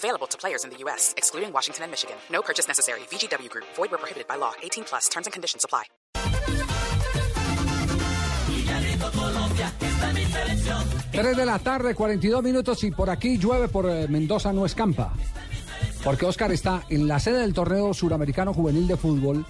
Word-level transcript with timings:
Available 0.00 0.26
to 0.28 0.38
players 0.38 0.64
in 0.64 0.70
the 0.70 0.78
U.S., 0.84 1.12
excluding 1.18 1.52
Washington 1.52 1.84
and 1.84 1.90
Michigan. 1.90 2.16
No 2.32 2.40
purchase 2.40 2.66
necessary. 2.66 3.00
VGW 3.10 3.50
Group. 3.50 3.66
Void 3.76 3.90
where 3.90 3.98
prohibited 3.98 4.26
by 4.26 4.36
law. 4.36 4.52
18 4.62 4.84
plus. 4.84 5.08
Terms 5.10 5.26
and 5.26 5.32
conditions 5.32 5.64
apply. 5.64 5.84
Tres 11.12 11.36
de 11.36 11.44
la 11.44 11.58
tarde, 11.58 11.94
42 11.94 12.42
minutos 12.42 12.82
y 12.84 12.90
por 12.92 13.10
aquí 13.10 13.36
llueve, 13.36 13.68
por 13.68 13.90
eh, 13.90 14.08
Mendoza 14.08 14.54
no 14.54 14.64
escampa. 14.64 15.12
Porque 16.02 16.24
Oscar 16.24 16.50
está 16.50 16.82
en 16.88 17.06
la 17.06 17.20
sede 17.20 17.40
del 17.40 17.52
torneo 17.52 17.92
suramericano 17.92 18.54
juvenil 18.54 18.88
de 18.88 18.96
fútbol, 18.96 19.44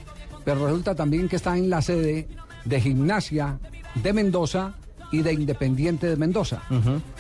pero 0.45 0.66
resulta 0.66 0.96
también 0.96 1.28
que 1.28 1.37
está 1.37 1.56
en 1.56 1.70
la 1.70 1.80
sede 1.80 2.26
de 2.64 2.80
gimnasia 2.80 3.60
de 3.95 4.12
Mendoza 4.12 4.74
y 5.12 5.23
de 5.23 5.32
Independiente 5.32 6.06
de 6.06 6.16
Mendoza. 6.16 6.62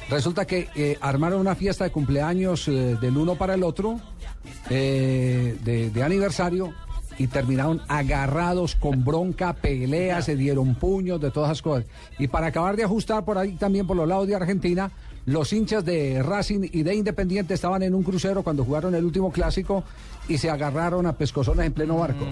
Resulta 0.08 0.46
que 0.46 0.68
eh, 0.74 0.98
armaron 1.00 1.40
una 1.40 1.54
fiesta 1.54 1.84
de 1.84 1.90
cumpleaños 1.90 2.68
eh, 2.68 2.96
del 3.00 3.16
uno 3.16 3.36
para 3.36 3.54
el 3.54 3.62
otro, 3.62 4.00
eh, 4.68 5.56
de, 5.64 5.90
de 5.90 6.02
aniversario, 6.02 6.72
y 7.18 7.26
terminaron 7.26 7.82
agarrados 7.86 8.76
con 8.76 9.04
bronca, 9.04 9.52
peleas, 9.52 10.24
se 10.24 10.36
dieron 10.36 10.74
puños, 10.74 11.20
de 11.20 11.30
todas 11.30 11.50
esas 11.50 11.62
cosas. 11.62 11.84
Y 12.18 12.28
para 12.28 12.46
acabar 12.46 12.76
de 12.76 12.84
ajustar 12.84 13.24
por 13.26 13.36
ahí 13.36 13.52
también 13.56 13.86
por 13.86 13.96
los 13.96 14.08
lados 14.08 14.26
de 14.26 14.34
Argentina, 14.34 14.90
los 15.26 15.52
hinchas 15.52 15.84
de 15.84 16.22
Racing 16.22 16.68
y 16.72 16.82
de 16.82 16.94
Independiente 16.94 17.52
estaban 17.52 17.82
en 17.82 17.94
un 17.94 18.02
crucero 18.02 18.42
cuando 18.42 18.64
jugaron 18.64 18.94
el 18.94 19.04
último 19.04 19.30
clásico 19.30 19.84
y 20.28 20.38
se 20.38 20.48
agarraron 20.48 21.06
a 21.06 21.12
pescozones 21.12 21.66
en 21.66 21.72
pleno 21.72 21.98
barco. 21.98 22.24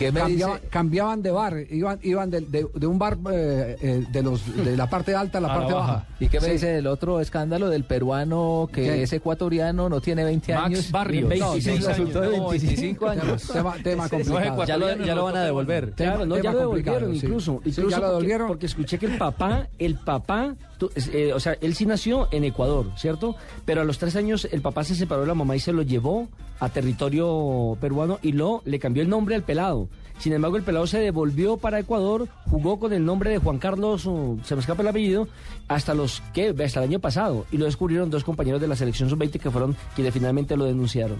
¿Qué 0.00 0.10
me 0.10 0.20
Cambiaban, 0.20 0.56
dice? 0.56 0.68
cambiaban 0.70 1.22
de 1.22 1.30
bar, 1.30 1.56
iban, 1.70 1.98
iban 2.02 2.30
de, 2.30 2.40
de- 2.40 2.66
de 2.74 2.86
un 2.86 2.98
bar 2.98 3.18
eh, 3.30 3.76
eh, 3.82 4.04
de, 4.10 4.22
los, 4.22 4.40
de 4.64 4.74
la 4.76 4.88
parte 4.88 5.14
alta 5.14 5.36
a 5.38 5.40
la 5.42 5.48
parte 5.48 5.74
baja. 5.74 6.06
¿Y 6.18 6.28
qué 6.28 6.40
me 6.40 6.46
Sí. 6.46 6.52
dice 6.52 6.66
del 6.68 6.86
otro 6.86 7.20
escándalo 7.20 7.68
del 7.68 7.84
peruano 7.84 8.68
que 8.72 8.82
¿Qué? 8.82 9.02
es 9.02 9.12
ecuatoriano, 9.12 9.88
no 9.90 10.00
tiene 10.00 10.24
20 10.24 10.54
Max 10.54 10.64
años? 10.66 10.90
Barrios. 10.90 11.24
No, 11.24 11.52
26 11.52 11.76
sí, 11.80 11.86
resultó 11.86 12.20
de 12.22 12.26
años. 12.28 12.38
No, 12.38 12.48
25 12.48 13.08
años. 13.08 13.42
Tema, 13.52 13.74
tema 13.82 14.08
complicado. 14.08 14.64
Ya 14.64 14.76
lo, 14.78 14.96
ya 15.04 15.14
lo 15.14 15.24
van 15.24 15.36
a 15.36 15.44
devolver. 15.44 15.92
Tema- 15.92 16.10
Claro, 16.12 16.26
no, 16.26 16.38
ya 16.38 16.52
lo 16.52 16.58
devolvieron 16.60 17.10
sí. 17.12 17.26
incluso. 17.26 17.60
Sí, 17.64 17.68
incluso 17.70 17.90
ya 17.90 17.96
lo 17.98 18.02
porque- 18.02 18.08
devolvieron. 18.12 18.48
Porque 18.48 18.66
escuché 18.66 18.98
que 18.98 19.04
el 19.06 19.18
papá, 19.18 19.68
el 19.78 19.96
papá, 19.96 20.54
tu- 20.78 20.90
eh, 21.12 21.32
o 21.34 21.40
sea, 21.40 21.58
él 21.60 21.74
sí 21.74 21.84
nació 21.84 22.26
en 22.32 22.44
Ecuador, 22.44 22.86
¿cierto? 22.96 23.36
Pero 23.66 23.82
a 23.82 23.84
los 23.84 23.98
tres 23.98 24.16
años 24.16 24.48
el 24.50 24.62
papá 24.62 24.82
se 24.82 24.94
separó 24.94 25.20
de 25.20 25.26
la 25.26 25.34
mamá 25.34 25.56
y 25.56 25.60
se 25.60 25.74
lo 25.74 25.82
llevó 25.82 26.26
a 26.58 26.68
territorio 26.68 27.76
peruano 27.80 28.18
y 28.22 28.32
lo 28.32 28.62
le 28.64 28.78
cambió 28.78 29.02
el 29.02 29.08
nombre 29.08 29.34
al 29.34 29.42
pelado. 29.42 29.88
Sin 30.18 30.34
embargo, 30.34 30.58
el 30.58 30.62
pelado 30.62 30.86
se 30.86 30.98
devolvió 30.98 31.56
para 31.56 31.78
Ecuador, 31.78 32.28
jugó 32.50 32.78
con 32.78 32.92
el 32.92 33.06
nombre 33.06 33.30
de 33.30 33.38
Juan 33.38 33.58
Carlos, 33.58 34.02
se 34.44 34.54
me 34.54 34.60
escapa 34.60 34.82
el 34.82 34.88
apellido, 34.88 35.28
hasta 35.66 35.94
los 35.94 36.22
que 36.34 36.50
hasta 36.62 36.80
el 36.80 36.90
año 36.90 36.98
pasado 36.98 37.46
y 37.50 37.56
lo 37.56 37.64
descubrieron 37.64 38.10
dos 38.10 38.22
compañeros 38.22 38.60
de 38.60 38.68
la 38.68 38.76
selección 38.76 39.08
sub-20 39.08 39.40
que 39.40 39.50
fueron 39.50 39.74
quienes 39.94 40.12
finalmente 40.12 40.58
lo 40.58 40.66
denunciaron. 40.66 41.18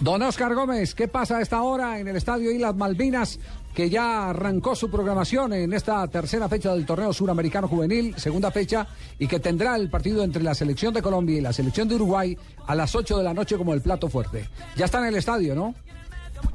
Don 0.00 0.22
Oscar 0.22 0.54
Gómez, 0.54 0.94
¿qué 0.94 1.08
pasa 1.08 1.36
a 1.36 1.42
esta 1.42 1.60
hora 1.62 1.98
en 1.98 2.08
el 2.08 2.16
Estadio 2.16 2.50
Islas 2.50 2.74
Malvinas? 2.74 3.38
Que 3.74 3.90
ya 3.90 4.30
arrancó 4.30 4.74
su 4.74 4.90
programación 4.90 5.52
en 5.52 5.74
esta 5.74 6.06
tercera 6.08 6.48
fecha 6.48 6.72
del 6.72 6.86
torneo 6.86 7.12
suramericano 7.12 7.68
juvenil, 7.68 8.14
segunda 8.16 8.50
fecha, 8.50 8.86
y 9.18 9.26
que 9.26 9.40
tendrá 9.40 9.76
el 9.76 9.90
partido 9.90 10.24
entre 10.24 10.42
la 10.42 10.54
selección 10.54 10.94
de 10.94 11.02
Colombia 11.02 11.36
y 11.36 11.42
la 11.42 11.52
selección 11.52 11.86
de 11.86 11.96
Uruguay 11.96 12.36
a 12.66 12.74
las 12.74 12.94
8 12.94 13.18
de 13.18 13.24
la 13.24 13.34
noche 13.34 13.58
como 13.58 13.74
el 13.74 13.82
plato 13.82 14.08
fuerte. 14.08 14.48
Ya 14.74 14.86
está 14.86 15.00
en 15.00 15.04
el 15.04 15.16
estadio, 15.16 15.54
¿no? 15.54 15.74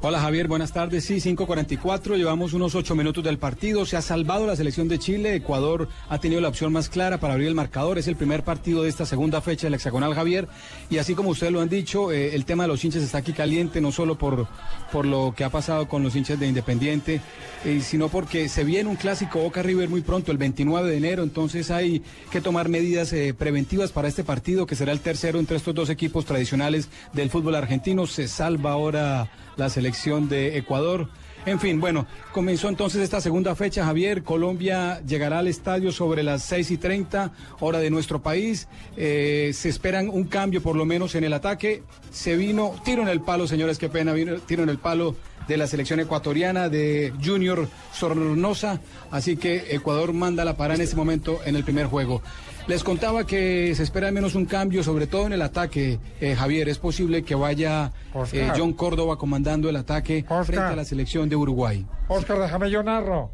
Hola 0.02 0.20
Javier, 0.20 0.46
buenas 0.46 0.72
tardes. 0.72 1.04
Sí, 1.04 1.16
5.44, 1.16 2.16
llevamos 2.16 2.52
unos 2.52 2.74
8 2.74 2.94
minutos 2.94 3.24
del 3.24 3.38
partido. 3.38 3.86
Se 3.86 3.96
ha 3.96 4.02
salvado 4.02 4.46
la 4.46 4.54
selección 4.54 4.88
de 4.88 4.98
Chile. 4.98 5.34
Ecuador 5.34 5.88
ha 6.08 6.18
tenido 6.18 6.40
la 6.40 6.48
opción 6.48 6.72
más 6.72 6.88
clara 6.88 7.18
para 7.18 7.32
abrir 7.32 7.48
el 7.48 7.54
marcador. 7.54 7.98
Es 7.98 8.06
el 8.06 8.14
primer 8.14 8.44
partido 8.44 8.82
de 8.82 8.88
esta 8.88 9.06
segunda 9.06 9.40
fecha 9.40 9.66
del 9.66 9.74
hexagonal 9.74 10.14
Javier. 10.14 10.48
Y 10.90 10.98
así 10.98 11.14
como 11.14 11.30
ustedes 11.30 11.52
lo 11.52 11.60
han 11.60 11.68
dicho, 11.68 12.12
eh, 12.12 12.34
el 12.34 12.44
tema 12.44 12.64
de 12.64 12.68
los 12.68 12.84
hinchas 12.84 13.02
está 13.02 13.18
aquí 13.18 13.32
caliente, 13.32 13.80
no 13.80 13.90
solo 13.90 14.16
por, 14.16 14.46
por 14.92 15.06
lo 15.06 15.34
que 15.36 15.44
ha 15.44 15.50
pasado 15.50 15.88
con 15.88 16.02
los 16.02 16.14
hinchas 16.14 16.38
de 16.38 16.46
Independiente, 16.46 17.20
eh, 17.64 17.80
sino 17.80 18.08
porque 18.08 18.48
se 18.48 18.64
viene 18.64 18.88
un 18.88 18.96
clásico 18.96 19.40
Boca 19.40 19.62
River 19.62 19.88
muy 19.88 20.02
pronto, 20.02 20.30
el 20.30 20.38
29 20.38 20.88
de 20.88 20.96
enero. 20.98 21.22
Entonces 21.22 21.70
hay 21.70 22.02
que 22.30 22.40
tomar 22.40 22.68
medidas 22.68 23.12
eh, 23.12 23.34
preventivas 23.34 23.92
para 23.92 24.08
este 24.08 24.24
partido, 24.24 24.66
que 24.66 24.76
será 24.76 24.92
el 24.92 25.00
tercero 25.00 25.38
entre 25.38 25.56
estos 25.56 25.74
dos 25.74 25.90
equipos 25.90 26.26
tradicionales 26.26 26.88
del 27.12 27.30
fútbol 27.30 27.54
argentino. 27.54 28.06
Se 28.06 28.28
salva 28.28 28.72
ahora 28.72 29.28
la 29.56 29.70
selección 29.76 30.26
de 30.30 30.56
Ecuador. 30.56 31.06
En 31.44 31.60
fin, 31.60 31.80
bueno, 31.80 32.06
comenzó 32.32 32.70
entonces 32.70 33.02
esta 33.02 33.20
segunda 33.20 33.54
fecha, 33.54 33.84
Javier. 33.84 34.24
Colombia 34.24 35.02
llegará 35.06 35.40
al 35.40 35.48
estadio 35.48 35.92
sobre 35.92 36.22
las 36.22 36.42
6 36.44 36.70
y 36.70 36.76
30, 36.78 37.30
hora 37.60 37.78
de 37.78 37.90
nuestro 37.90 38.22
país. 38.22 38.68
Eh, 38.96 39.50
se 39.52 39.68
esperan 39.68 40.08
un 40.08 40.24
cambio 40.24 40.62
por 40.62 40.76
lo 40.76 40.86
menos 40.86 41.14
en 41.14 41.24
el 41.24 41.34
ataque. 41.34 41.82
Se 42.10 42.36
vino, 42.36 42.74
tiro 42.86 43.02
en 43.02 43.08
el 43.08 43.20
palo, 43.20 43.46
señores, 43.46 43.76
qué 43.76 43.90
pena, 43.90 44.14
vino 44.14 44.38
tiro 44.38 44.62
en 44.62 44.70
el 44.70 44.78
palo 44.78 45.14
de 45.48 45.56
la 45.56 45.66
selección 45.66 46.00
ecuatoriana 46.00 46.68
de 46.68 47.12
Junior 47.22 47.68
Sornosa. 47.92 48.80
Así 49.10 49.36
que 49.36 49.74
Ecuador 49.74 50.12
manda 50.12 50.44
la 50.44 50.56
parada 50.56 50.76
en 50.76 50.82
este 50.82 50.96
momento 50.96 51.40
en 51.44 51.56
el 51.56 51.64
primer 51.64 51.86
juego. 51.86 52.22
Les 52.66 52.82
contaba 52.82 53.24
que 53.24 53.72
se 53.76 53.82
espera 53.84 54.08
al 54.08 54.12
menos 54.12 54.34
un 54.34 54.44
cambio, 54.44 54.82
sobre 54.82 55.06
todo 55.06 55.26
en 55.26 55.32
el 55.32 55.42
ataque, 55.42 56.00
eh, 56.20 56.34
Javier. 56.34 56.68
Es 56.68 56.78
posible 56.78 57.22
que 57.22 57.36
vaya 57.36 57.92
eh. 58.32 58.50
John 58.56 58.72
Córdoba 58.72 59.16
comandando 59.16 59.68
el 59.68 59.76
ataque 59.76 60.24
Oscar. 60.28 60.44
frente 60.44 60.64
a 60.64 60.76
la 60.76 60.84
selección 60.84 61.28
de 61.28 61.36
Uruguay. 61.36 61.86
Oscar, 62.08 62.40
déjame 62.40 62.68
yo 62.70 62.82
narro. 62.82 63.30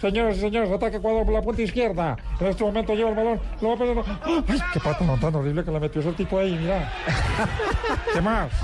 Señores 0.00 0.36
y 0.38 0.40
señores, 0.40 0.70
ataque 0.70 0.96
Ecuador 0.96 1.24
por 1.24 1.34
la 1.34 1.40
punta 1.42 1.62
izquierda. 1.62 2.16
En 2.40 2.46
este 2.48 2.64
momento 2.64 2.94
lleva 2.94 3.10
el 3.10 3.16
balón, 3.16 3.40
lo 3.60 3.68
va 3.70 3.76
perdiendo. 3.76 4.04
¡Ay, 4.24 4.44
qué 4.72 4.80
pata 4.80 5.04
no, 5.04 5.16
tan 5.18 5.34
horrible 5.34 5.64
que 5.64 5.70
le 5.70 5.80
metió 5.80 6.00
ese 6.00 6.12
tipo 6.12 6.38
ahí, 6.38 6.58
mira! 6.60 6.90
¿Qué 8.12 8.20
más? 8.20 8.50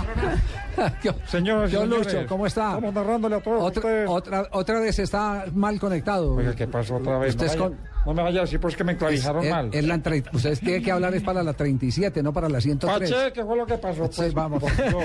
Señores 1.26 1.70
señores, 1.70 1.72
Lucho, 1.88 2.26
¿cómo 2.28 2.46
está? 2.46 2.68
Estamos 2.74 2.94
narrándole 2.94 3.36
a 3.36 3.40
todos 3.40 3.62
Otra, 3.62 3.80
ustedes. 3.80 4.08
otra, 4.08 4.48
otra 4.52 4.80
vez 4.80 4.98
está 4.98 5.44
mal 5.54 5.78
conectado. 5.78 6.34
Oiga, 6.36 6.54
¿qué 6.54 6.66
pasó 6.66 6.96
otra 6.96 7.18
vez? 7.18 7.30
Usted 7.34 7.46
no, 7.46 7.52
es 7.52 7.58
vaya- 7.58 7.68
con- 7.76 7.90
no 8.06 8.14
me 8.14 8.22
vaya 8.22 8.38
a 8.38 8.42
decir 8.44 8.60
pues 8.60 8.76
que 8.76 8.84
me 8.84 8.92
actualizaron 8.92 9.44
es- 9.44 9.50
mal. 9.50 9.68
es 9.72 9.84
la 9.84 10.00
ustedes 10.32 10.60
tienen 10.60 10.82
que 10.82 10.90
hablar 10.90 11.14
es 11.14 11.22
para 11.22 11.42
la 11.42 11.52
37, 11.52 12.22
no 12.22 12.32
para 12.32 12.48
la 12.48 12.60
103. 12.60 13.10
Pache, 13.10 13.32
¿qué 13.32 13.44
fue 13.44 13.56
lo 13.56 13.66
que 13.66 13.76
pasó? 13.78 14.06
Sí, 14.06 14.12
Pues, 14.16 14.34
vamos. 14.34 14.62
Dios. 14.62 15.04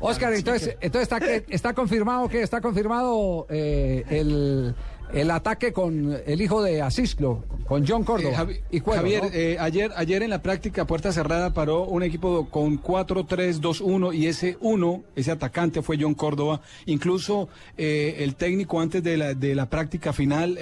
Oscar, 0.00 0.32
entonces, 0.32 0.76
entonces 0.80 1.02
está, 1.12 1.24
está 1.48 1.72
confirmado 1.74 2.28
que 2.28 2.42
está 2.42 2.60
confirmado 2.60 3.46
eh, 3.50 4.04
el, 4.10 4.74
el 5.12 5.30
ataque 5.30 5.72
con 5.72 6.16
el 6.26 6.40
hijo 6.40 6.62
de 6.62 6.82
Asislo, 6.82 7.44
con 7.66 7.86
John 7.86 8.04
Córdoba. 8.04 8.30
Eh, 8.32 8.36
Javi- 8.36 8.60
y 8.70 8.80
Cuero, 8.80 9.00
Javier, 9.02 9.22
¿no? 9.24 9.30
eh, 9.32 9.56
ayer, 9.58 9.92
ayer 9.96 10.22
en 10.22 10.30
la 10.30 10.42
práctica 10.42 10.86
puerta 10.86 11.12
cerrada 11.12 11.52
paró 11.54 11.84
un 11.84 12.02
equipo 12.02 12.48
con 12.50 12.80
4-3-2-1 12.82 14.12
y 14.14 14.26
ese 14.26 14.56
uno, 14.60 15.02
ese 15.16 15.30
atacante 15.30 15.82
fue 15.82 15.96
John 16.00 16.14
Córdoba. 16.14 16.60
Incluso 16.86 17.48
eh, 17.76 18.16
el 18.20 18.34
técnico 18.36 18.80
antes 18.80 19.02
de 19.02 19.16
la, 19.16 19.34
de 19.34 19.54
la 19.54 19.68
práctica 19.70 20.12
final 20.12 20.58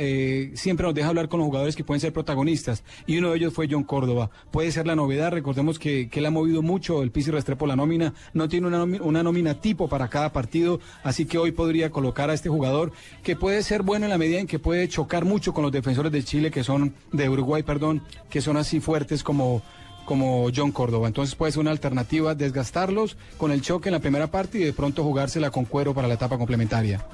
siempre 0.55 0.87
nos 0.87 0.95
deja 0.95 1.09
hablar 1.09 1.29
con 1.29 1.41
los 1.41 1.47
jugadores 1.47 1.77
que 1.77 1.85
pueden 1.85 2.01
ser 2.01 2.13
protagonistas 2.13 2.83
y 3.07 3.19
uno 3.19 3.31
de 3.31 3.37
ellos 3.39 3.53
fue 3.55 3.69
John 3.71 3.85
Córdoba. 3.85 4.31
Puede 4.51 4.71
ser 4.73 4.87
la 4.87 4.97
novedad, 4.97 5.31
recordemos 5.33 5.79
que, 5.79 6.09
que 6.09 6.21
él 6.21 6.27
ha 6.27 6.31
movido 6.31 6.63
mucho 6.63 7.03
el 7.03 7.11
Pizzi 7.11 7.31
Restrepo 7.31 7.67
la 7.67 7.77
nómina, 7.77 8.15
no 8.35 8.49
tiene 8.49 8.67
una 8.67 8.83
una 8.83 9.23
nómina 9.23 9.61
tipo 9.61 9.89
para 9.89 10.09
cada 10.09 10.33
partido, 10.33 10.81
así 11.03 11.25
que 11.25 11.39
hoy 11.39 11.53
podría 11.53 11.91
colocar 11.91 12.31
a 12.31 12.35
este 12.35 12.49
jugador 12.49 12.93
que 13.23 13.37
puede 13.37 13.63
ser 13.63 13.83
bueno 13.83 14.07
en 14.07 14.11
la 14.11 14.19
medida 14.19 14.32
que 14.47 14.59
puede 14.59 14.89
chocar 14.89 15.25
mucho 15.25 15.53
con 15.53 15.63
los 15.63 15.73
defensores 15.73 16.11
de 16.11 16.25
Chile 16.25 16.51
que 16.51 16.65
son 16.65 16.95
de 17.13 17.29
Uruguay, 17.29 17.63
perdón, 17.63 18.03
que 18.31 18.41
son 18.41 18.57
así 18.57 18.81
fuertes 18.81 19.23
como 19.23 19.63
como 20.05 20.49
John 20.55 20.73
Córdoba. 20.73 21.07
Entonces 21.07 21.37
puede 21.37 21.53
ser 21.53 21.61
una 21.61 21.71
alternativa 21.71 22.35
desgastarlos 22.35 23.17
con 23.37 23.53
el 23.53 23.63
choque 23.63 23.89
en 23.89 23.93
la 23.93 24.01
primera 24.01 24.27
parte 24.27 24.59
y 24.59 24.65
de 24.65 24.73
pronto 24.73 25.05
jugársela 25.05 25.51
con 25.51 25.65
cuero 25.65 25.95
para 25.95 26.09
la 26.09 26.15
etapa 26.15 26.39
complementaria. 26.39 27.05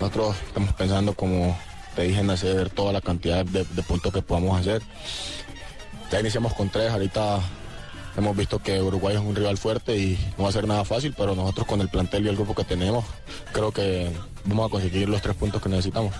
Nosotros 0.00 0.36
estamos 0.46 0.72
pensando, 0.74 1.12
como 1.14 1.56
te 1.94 2.02
dije, 2.04 2.20
en 2.20 2.30
hacer 2.30 2.70
toda 2.70 2.92
la 2.92 3.00
cantidad 3.00 3.44
de, 3.44 3.64
de 3.64 3.82
puntos 3.82 4.12
que 4.12 4.22
podamos 4.22 4.58
hacer. 4.58 4.82
Ya 6.10 6.20
iniciamos 6.20 6.54
con 6.54 6.70
tres, 6.70 6.90
ahorita 6.90 7.40
hemos 8.16 8.36
visto 8.36 8.58
que 8.58 8.80
Uruguay 8.80 9.16
es 9.16 9.20
un 9.20 9.34
rival 9.34 9.58
fuerte 9.58 9.96
y 9.96 10.18
no 10.36 10.44
va 10.44 10.50
a 10.50 10.52
ser 10.52 10.66
nada 10.66 10.84
fácil, 10.84 11.14
pero 11.16 11.34
nosotros 11.34 11.66
con 11.66 11.80
el 11.80 11.88
plantel 11.88 12.26
y 12.26 12.28
el 12.28 12.36
grupo 12.36 12.54
que 12.54 12.64
tenemos, 12.64 13.04
creo 13.52 13.72
que 13.72 14.10
vamos 14.44 14.66
a 14.66 14.70
conseguir 14.70 15.08
los 15.08 15.22
tres 15.22 15.36
puntos 15.36 15.62
que 15.62 15.68
necesitamos. 15.68 16.14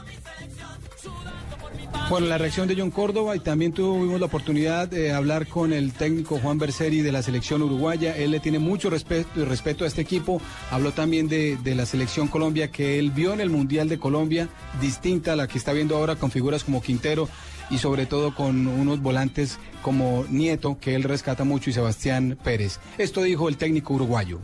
Bueno, 2.08 2.28
la 2.28 2.38
reacción 2.38 2.68
de 2.68 2.76
John 2.78 2.92
Córdoba 2.92 3.34
y 3.34 3.40
también 3.40 3.72
tuvimos 3.72 4.20
la 4.20 4.26
oportunidad 4.26 4.86
de 4.86 5.12
hablar 5.12 5.48
con 5.48 5.72
el 5.72 5.92
técnico 5.92 6.38
Juan 6.38 6.56
Berseri 6.56 7.00
de 7.00 7.10
la 7.10 7.20
selección 7.20 7.62
uruguaya. 7.62 8.16
Él 8.16 8.30
le 8.30 8.38
tiene 8.38 8.60
mucho 8.60 8.90
respeto, 8.90 9.44
respeto 9.44 9.82
a 9.82 9.88
este 9.88 10.02
equipo. 10.02 10.40
Habló 10.70 10.92
también 10.92 11.26
de, 11.26 11.56
de, 11.56 11.74
la 11.74 11.84
selección 11.84 12.28
Colombia 12.28 12.70
que 12.70 13.00
él 13.00 13.10
vio 13.10 13.32
en 13.32 13.40
el 13.40 13.50
Mundial 13.50 13.88
de 13.88 13.98
Colombia, 13.98 14.48
distinta 14.80 15.32
a 15.32 15.36
la 15.36 15.48
que 15.48 15.58
está 15.58 15.72
viendo 15.72 15.96
ahora 15.96 16.14
con 16.14 16.30
figuras 16.30 16.62
como 16.62 16.80
Quintero 16.80 17.28
y 17.70 17.78
sobre 17.78 18.06
todo 18.06 18.34
con 18.36 18.68
unos 18.68 19.00
volantes 19.00 19.58
como 19.82 20.24
Nieto, 20.30 20.78
que 20.80 20.94
él 20.94 21.02
rescata 21.02 21.42
mucho, 21.42 21.70
y 21.70 21.72
Sebastián 21.72 22.38
Pérez. 22.42 22.78
Esto 22.98 23.22
dijo 23.22 23.48
el 23.48 23.56
técnico 23.56 23.94
uruguayo. 23.94 24.40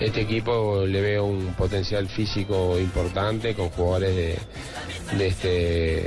Este 0.00 0.20
equipo 0.20 0.86
le 0.86 1.00
veo 1.00 1.24
un 1.24 1.54
potencial 1.54 2.08
físico 2.08 2.78
importante 2.78 3.54
con 3.54 3.68
jugadores 3.70 4.38
de, 5.16 5.26
este, 5.26 6.04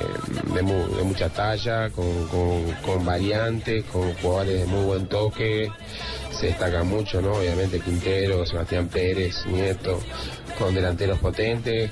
mucha 1.03 1.27
talla, 1.27 1.89
con, 1.89 3.05
variantes, 3.05 3.83
con 3.85 4.13
jugadores 4.15 4.61
de 4.61 4.65
muy 4.65 4.85
buen 4.85 5.07
toque. 5.07 5.69
Se 6.31 6.47
destaca 6.47 6.83
mucho, 6.83 7.21
¿no? 7.21 7.33
Obviamente 7.33 7.81
Quintero, 7.81 8.45
Sebastián 8.45 8.87
Pérez, 8.87 9.45
Nieto, 9.47 9.99
con 10.57 10.73
delanteros 10.73 11.19
potentes. 11.19 11.91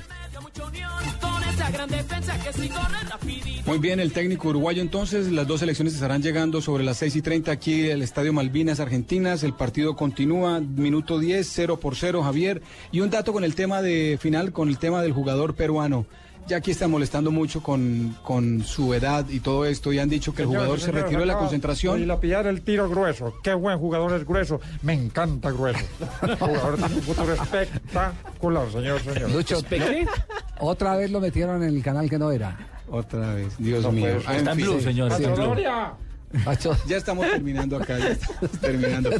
Muy 3.66 3.78
bien, 3.78 4.00
el 4.00 4.12
técnico 4.12 4.48
uruguayo 4.48 4.82
entonces, 4.82 5.30
las 5.30 5.46
dos 5.46 5.62
elecciones 5.62 5.94
estarán 5.94 6.22
llegando 6.22 6.60
sobre 6.60 6.82
las 6.82 6.96
6 6.98 7.16
y 7.16 7.22
30 7.22 7.52
aquí 7.52 7.88
el 7.88 8.02
Estadio 8.02 8.32
Malvinas 8.32 8.80
Argentinas, 8.80 9.42
el 9.42 9.52
partido 9.52 9.94
continúa, 9.96 10.60
minuto 10.60 11.18
10, 11.18 11.46
0 11.48 11.78
por 11.78 11.96
0 11.96 12.22
Javier, 12.22 12.62
y 12.90 13.00
un 13.00 13.10
dato 13.10 13.32
con 13.32 13.44
el 13.44 13.54
tema 13.54 13.82
de 13.82 14.18
final, 14.20 14.52
con 14.52 14.68
el 14.68 14.78
tema 14.78 15.02
del 15.02 15.12
jugador 15.12 15.54
peruano. 15.54 16.06
Ya 16.46 16.56
aquí 16.56 16.72
están 16.72 16.90
molestando 16.90 17.30
mucho 17.30 17.62
con, 17.62 18.16
con 18.24 18.64
su 18.64 18.92
edad 18.92 19.28
y 19.28 19.38
todo 19.38 19.66
esto, 19.66 19.92
y 19.92 20.00
han 20.00 20.08
dicho 20.08 20.34
que 20.34 20.42
el 20.42 20.48
Señor, 20.48 20.62
jugador 20.62 20.80
se 20.80 20.86
señor, 20.86 21.02
retiró 21.02 21.20
de 21.20 21.26
la 21.26 21.38
concentración. 21.38 22.00
Y 22.00 22.06
la 22.06 22.18
pillar 22.18 22.46
el 22.48 22.62
tiro 22.62 22.88
grueso. 22.88 23.34
Qué 23.42 23.54
buen 23.54 23.78
jugador 23.78 24.14
es 24.14 24.26
grueso. 24.26 24.60
Me 24.82 24.94
encanta 24.94 25.52
grueso. 25.52 25.84
Jugador 26.40 26.76
tiene 26.76 26.94
un 26.96 27.02
futuro 27.02 27.34
espectacular, 27.34 28.72
señor, 28.72 29.00
señor. 29.00 29.30
Lucho, 29.30 29.62
otra 30.60 30.96
vez 30.96 31.10
lo 31.10 31.20
metieron 31.20 31.62
en 31.62 31.68
el 31.74 31.82
canal 31.82 32.08
que 32.08 32.18
no 32.18 32.30
era. 32.30 32.56
Otra 32.90 33.34
vez, 33.34 33.54
Dios 33.58 33.82
No 33.82 33.92
mío. 33.92 34.02
puede 34.02 34.20
ser. 34.20 34.28
Ah, 34.30 34.36
Está 34.36 34.50
en 34.52 34.56
fin. 34.58 34.66
blue, 34.66 34.80
señor. 34.80 35.08
¡Pacho 35.10 35.22
está 35.22 35.28
en 35.30 35.36
blue. 35.36 35.44
Gloria! 35.46 35.92
Pacho, 36.44 36.76
Ya 36.86 36.96
estamos 36.96 37.26
terminando 37.28 37.76
acá, 37.76 37.98
ya 37.98 38.08
estamos 38.10 38.50
terminando. 38.60 39.10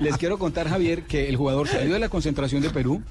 Les 0.00 0.16
quiero 0.16 0.38
contar, 0.38 0.68
Javier, 0.68 1.02
que 1.04 1.28
el 1.28 1.36
jugador 1.36 1.68
salió 1.68 1.94
de 1.94 1.98
la 2.00 2.08
concentración 2.08 2.62
de 2.62 2.70
Perú. 2.70 3.02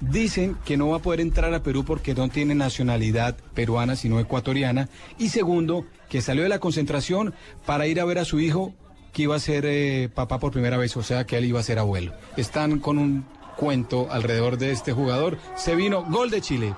Dicen 0.00 0.56
que 0.64 0.76
no 0.76 0.88
va 0.88 0.96
a 0.96 1.00
poder 1.00 1.20
entrar 1.20 1.52
a 1.54 1.62
Perú 1.62 1.84
porque 1.84 2.14
no 2.14 2.28
tiene 2.28 2.54
nacionalidad 2.54 3.36
peruana, 3.54 3.96
sino 3.96 4.18
ecuatoriana. 4.20 4.88
Y 5.18 5.28
segundo, 5.28 5.86
que 6.08 6.20
salió 6.20 6.42
de 6.42 6.48
la 6.48 6.58
concentración 6.58 7.32
para 7.64 7.86
ir 7.86 8.00
a 8.00 8.04
ver 8.04 8.18
a 8.18 8.24
su 8.24 8.40
hijo, 8.40 8.74
que 9.12 9.22
iba 9.22 9.36
a 9.36 9.40
ser 9.40 9.64
eh, 9.66 10.08
papá 10.12 10.38
por 10.40 10.52
primera 10.52 10.76
vez, 10.76 10.96
o 10.96 11.02
sea 11.02 11.24
que 11.24 11.38
él 11.38 11.44
iba 11.44 11.60
a 11.60 11.62
ser 11.62 11.78
abuelo. 11.78 12.12
Están 12.36 12.80
con 12.80 12.98
un 12.98 13.24
cuento 13.54 14.08
alrededor 14.10 14.58
de 14.58 14.72
este 14.72 14.92
jugador. 14.92 15.38
Se 15.56 15.74
vino 15.74 16.04
gol 16.04 16.30
de 16.30 16.40
Chile. 16.40 16.74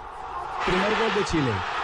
Primer 0.64 0.90
gol 0.90 1.14
de 1.18 1.24
Chile. 1.24 1.75